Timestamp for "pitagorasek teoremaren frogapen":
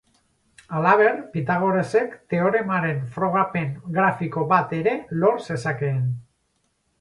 1.35-3.69